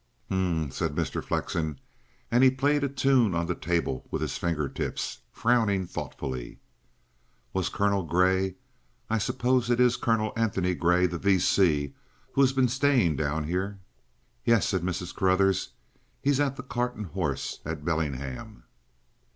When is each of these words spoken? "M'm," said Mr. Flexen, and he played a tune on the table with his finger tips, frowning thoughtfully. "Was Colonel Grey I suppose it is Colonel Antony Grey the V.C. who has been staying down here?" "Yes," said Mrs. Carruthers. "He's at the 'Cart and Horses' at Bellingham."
"M'm," 0.31 0.71
said 0.71 0.95
Mr. 0.95 1.23
Flexen, 1.23 1.79
and 2.31 2.43
he 2.43 2.49
played 2.49 2.83
a 2.83 2.89
tune 2.89 3.35
on 3.35 3.45
the 3.45 3.53
table 3.53 4.07
with 4.09 4.23
his 4.23 4.35
finger 4.35 4.67
tips, 4.67 5.19
frowning 5.31 5.85
thoughtfully. 5.85 6.59
"Was 7.53 7.69
Colonel 7.69 8.01
Grey 8.01 8.55
I 9.11 9.19
suppose 9.19 9.69
it 9.69 9.79
is 9.79 9.97
Colonel 9.97 10.33
Antony 10.35 10.73
Grey 10.73 11.05
the 11.05 11.19
V.C. 11.19 11.93
who 12.31 12.41
has 12.41 12.51
been 12.51 12.67
staying 12.67 13.15
down 13.17 13.43
here?" 13.43 13.77
"Yes," 14.43 14.67
said 14.69 14.81
Mrs. 14.81 15.15
Carruthers. 15.15 15.69
"He's 16.19 16.39
at 16.39 16.55
the 16.55 16.63
'Cart 16.63 16.95
and 16.95 17.05
Horses' 17.05 17.59
at 17.63 17.85
Bellingham." 17.85 18.63